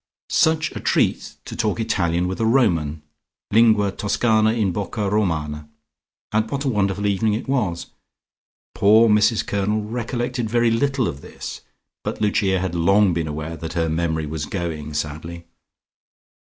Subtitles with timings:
[0.31, 3.03] Such a treat to talk Italian with a Roman
[3.51, 5.69] lingua Toscana in bocca Romana
[6.31, 7.85] and what a wonderful evening it was.
[8.73, 11.61] Poor Mrs Colonel recollected very little of this,
[12.03, 15.45] but Lucia had long been aware that her memory was going sadly.